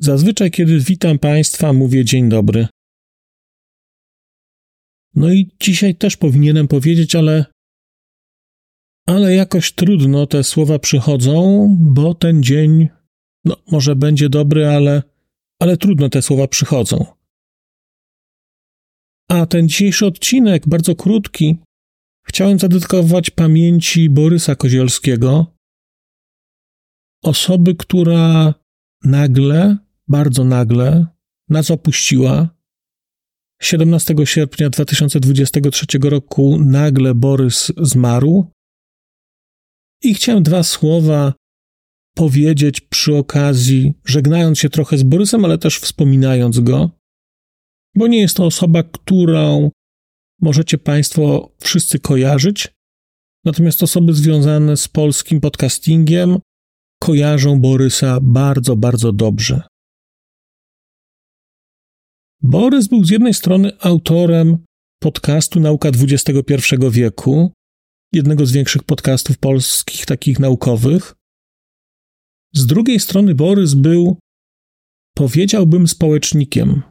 [0.00, 2.66] Zazwyczaj, kiedy witam Państwa, mówię dzień dobry.
[5.14, 7.44] No i dzisiaj też powinienem powiedzieć, ale.
[9.06, 12.88] Ale jakoś trudno te słowa przychodzą, bo ten dzień,
[13.44, 15.02] no może będzie dobry, ale,
[15.60, 17.06] ale trudno te słowa przychodzą.
[19.28, 21.58] A ten dzisiejszy odcinek, bardzo krótki,
[22.26, 25.56] chciałem zadedykować pamięci Borysa Kozielskiego,
[27.22, 28.54] osoby, która
[29.04, 29.76] nagle,
[30.08, 31.06] bardzo nagle
[31.48, 32.48] nas opuściła.
[33.62, 38.50] 17 sierpnia 2023 roku nagle Borys zmarł.
[40.02, 41.34] I chciałem dwa słowa
[42.14, 46.90] powiedzieć przy okazji, żegnając się trochę z Borysem, ale też wspominając go,
[47.94, 49.70] bo nie jest to osoba, którą
[50.40, 52.68] możecie Państwo wszyscy kojarzyć.
[53.44, 56.38] Natomiast osoby związane z polskim podcastingiem
[57.04, 59.62] kojarzą Borysa bardzo, bardzo dobrze.
[62.42, 64.58] Borys był z jednej strony autorem
[65.02, 66.54] podcastu Nauka XXI
[66.90, 67.52] wieku,
[68.12, 71.14] jednego z większych podcastów polskich, takich naukowych.
[72.54, 74.18] Z drugiej strony Borys był,
[75.14, 76.82] powiedziałbym, społecznikiem,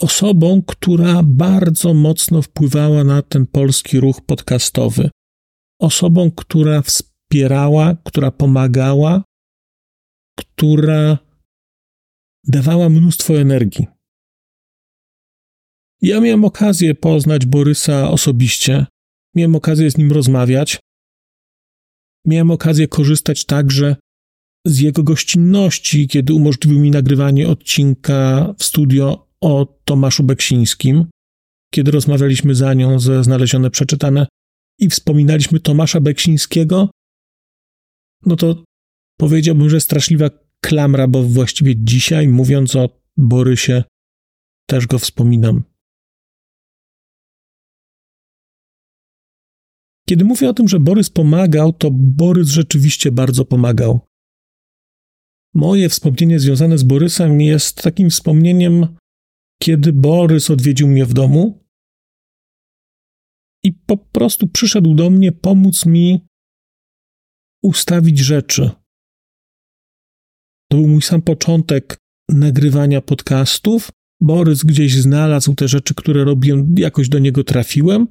[0.00, 5.10] osobą, która bardzo mocno wpływała na ten polski ruch podcastowy,
[5.80, 9.27] osobą, która wspierała, która pomagała,
[10.38, 11.18] która
[12.44, 13.86] dawała mnóstwo energii.
[16.02, 18.86] Ja miałem okazję poznać Borysa osobiście,
[19.34, 20.78] miałem okazję z nim rozmawiać,
[22.26, 23.96] miałem okazję korzystać także
[24.66, 31.06] z jego gościnności, kiedy umożliwił mi nagrywanie odcinka w studio o Tomaszu Beksińskim,
[31.74, 34.26] kiedy rozmawialiśmy za nią ze Znalezione Przeczytane
[34.78, 36.90] i wspominaliśmy Tomasza Beksińskiego,
[38.26, 38.64] no to
[39.18, 40.30] powiedziałbym, że straszliwa
[40.60, 43.84] klamra, bo właściwie dzisiaj, mówiąc o Borysie,
[44.68, 45.62] też go wspominam.
[50.08, 54.00] Kiedy mówię o tym, że Borys pomagał, to Borys rzeczywiście bardzo pomagał.
[55.54, 58.96] Moje wspomnienie związane z Borysem jest takim wspomnieniem,
[59.62, 61.64] kiedy Borys odwiedził mnie w domu
[63.64, 66.26] i po prostu przyszedł do mnie pomóc mi
[67.62, 68.70] ustawić rzeczy.
[70.70, 71.96] To był mój sam początek
[72.30, 73.90] nagrywania podcastów.
[74.20, 78.06] Borys gdzieś znalazł te rzeczy, które robiłem, jakoś do niego trafiłem.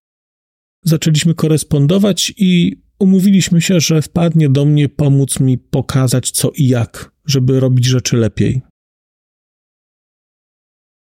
[0.86, 7.12] Zaczęliśmy korespondować i umówiliśmy się, że wpadnie do mnie pomóc mi pokazać co i jak,
[7.26, 8.62] żeby robić rzeczy lepiej.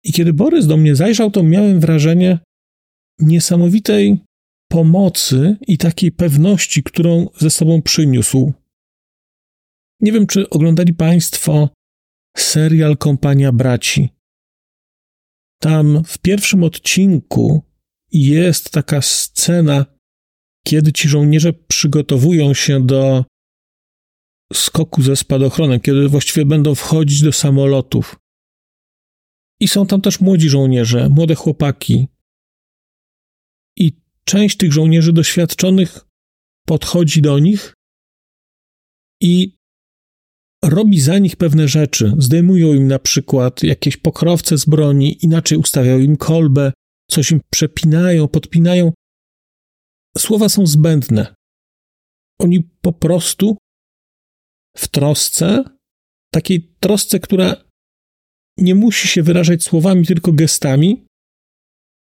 [0.03, 2.39] I kiedy Borys do mnie zajrzał, to miałem wrażenie
[3.19, 4.19] niesamowitej
[4.69, 8.53] pomocy i takiej pewności, którą ze sobą przyniósł.
[9.99, 11.69] Nie wiem, czy oglądali Państwo
[12.37, 14.09] serial Kompania Braci.
[15.61, 17.63] Tam w pierwszym odcinku
[18.11, 19.85] jest taka scena,
[20.65, 23.25] kiedy ci żołnierze przygotowują się do
[24.53, 28.15] skoku ze spadochronem, kiedy właściwie będą wchodzić do samolotów.
[29.59, 32.07] I są tam też młodzi żołnierze, młode chłopaki.
[33.77, 36.05] I część tych żołnierzy doświadczonych
[36.65, 37.73] podchodzi do nich
[39.21, 39.57] i
[40.69, 42.13] robi za nich pewne rzeczy.
[42.17, 46.73] Zdejmują im na przykład jakieś pokrowce z broni, inaczej ustawiają im kolbę,
[47.11, 48.93] coś im przepinają, podpinają.
[50.17, 51.35] Słowa są zbędne.
[52.39, 53.57] Oni po prostu
[54.77, 55.63] w trosce,
[56.33, 57.55] takiej trosce, która
[58.57, 61.05] nie musi się wyrażać słowami, tylko gestami,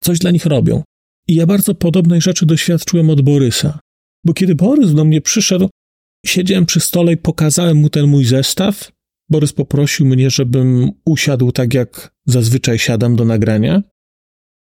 [0.03, 0.83] coś dla nich robią.
[1.27, 3.79] I ja bardzo podobnej rzeczy doświadczyłem od Borysa.
[4.25, 5.69] Bo kiedy Borys do mnie przyszedł,
[6.25, 8.91] siedziałem przy stole i pokazałem mu ten mój zestaw.
[9.29, 13.83] Borys poprosił mnie, żebym usiadł tak, jak zazwyczaj siadam do nagrania.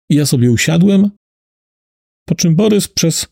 [0.09, 1.09] I ja sobie usiadłem,
[2.25, 3.27] po czym Borys przez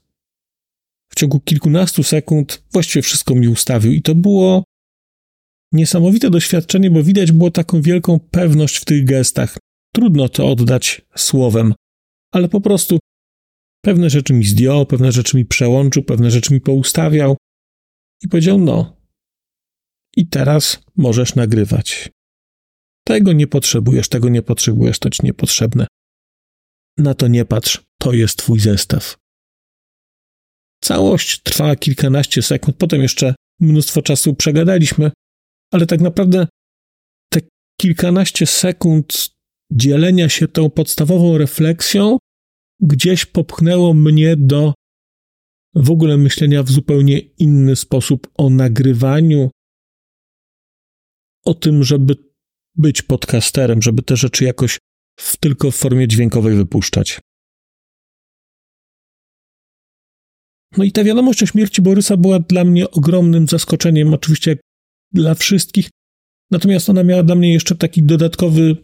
[1.12, 3.92] w ciągu kilkunastu sekund właściwie wszystko mi ustawił.
[3.92, 4.64] I to było
[5.72, 9.58] niesamowite doświadczenie, bo widać było taką wielką pewność w tych gestach.
[9.94, 11.74] Trudno to oddać słowem,
[12.32, 13.00] ale po prostu
[13.82, 17.38] pewne rzeczy mi zdjął, pewne rzeczy mi przełączył, pewne rzeczy mi poustawiał
[18.22, 19.02] i powiedział: No,
[20.18, 22.10] i teraz możesz nagrywać.
[23.06, 25.88] Tego nie potrzebujesz, tego nie potrzebujesz, to ci niepotrzebne.
[26.98, 29.18] Na to nie patrz, to jest twój zestaw.
[30.84, 35.12] Całość trwała kilkanaście sekund, potem jeszcze mnóstwo czasu przegadaliśmy,
[35.74, 36.48] ale tak naprawdę
[37.34, 37.40] te
[37.82, 39.30] kilkanaście sekund
[39.72, 42.18] dzielenia się tą podstawową refleksją
[42.80, 44.74] gdzieś popchnęło mnie do
[45.76, 49.50] w ogóle myślenia w zupełnie inny sposób o nagrywaniu,
[51.46, 52.16] o tym, żeby
[52.76, 54.80] być podcasterem, żeby te rzeczy jakoś
[55.20, 57.20] w, tylko w formie dźwiękowej wypuszczać.
[60.78, 64.58] No i ta wiadomość o śmierci Borysa była dla mnie ogromnym zaskoczeniem, oczywiście
[65.12, 65.90] dla wszystkich.
[66.52, 68.76] Natomiast ona miała dla mnie jeszcze taki dodatkowy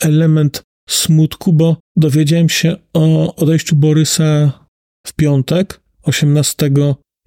[0.00, 4.63] element smutku, bo dowiedziałem się o odejściu Borysa
[5.06, 6.70] w piątek, 18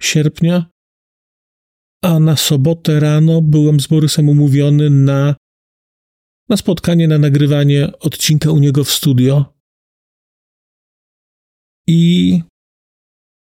[0.02, 0.70] sierpnia,
[2.04, 5.36] a na sobotę rano byłem z Borysem umówiony na,
[6.48, 9.54] na spotkanie, na nagrywanie odcinka u niego w studio.
[11.88, 12.42] I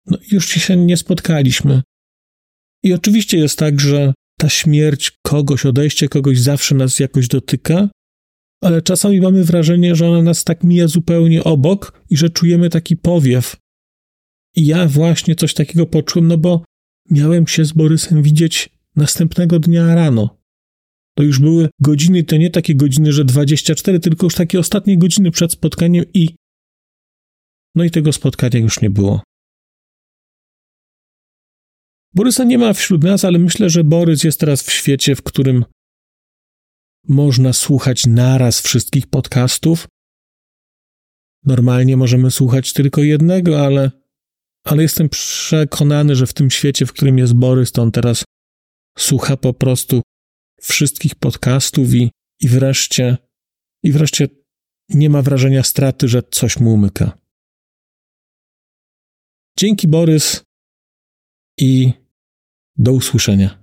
[0.06, 1.82] no, już się nie spotkaliśmy.
[2.84, 7.90] I oczywiście jest tak, że ta śmierć kogoś, odejście kogoś zawsze nas jakoś dotyka,
[8.64, 12.98] ale czasami mamy wrażenie, że ona nas tak mija zupełnie obok i że czujemy taki
[12.98, 13.56] powiew.
[14.56, 16.64] I ja właśnie coś takiego poczułem, no bo
[17.10, 20.40] miałem się z Borysem widzieć następnego dnia rano.
[21.18, 25.32] To już były godziny, to nie takie godziny, że 24, tylko już takie ostatnie godziny
[25.32, 26.36] przed spotkaniem i
[27.76, 29.22] no i tego spotkania już nie było.
[32.14, 35.66] Borysa nie ma wśród nas, ale myślę, że Borys jest teraz w świecie, w którym
[37.08, 39.88] można słuchać naraz wszystkich podcastów.
[41.46, 43.92] Normalnie możemy słuchać tylko jednego, ale,
[44.70, 48.24] ale jestem przekonany, że w tym świecie, w którym jest Borys, to on teraz
[48.98, 50.02] słucha po prostu
[50.62, 52.12] wszystkich podcastów i,
[52.42, 53.18] i wreszcie
[53.84, 54.28] i wreszcie
[54.90, 57.18] nie ma wrażenia straty, że coś mu umyka.
[59.58, 60.44] Dzięki Borys
[61.60, 61.94] i
[62.78, 63.59] do usłyszenia.